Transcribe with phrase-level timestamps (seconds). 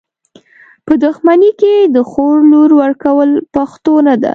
[0.85, 4.29] په دښمني کي د خور لور ورکول پښتو نده.